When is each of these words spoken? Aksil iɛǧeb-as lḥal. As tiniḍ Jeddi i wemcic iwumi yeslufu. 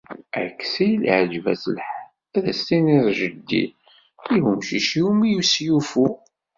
Aksil 0.43 0.99
iɛǧeb-as 1.09 1.63
lḥal. 1.75 2.07
As 2.49 2.59
tiniḍ 2.67 3.05
Jeddi 3.19 3.63
i 4.35 4.37
wemcic 4.43 4.89
iwumi 4.99 5.29
yeslufu. 5.33 6.07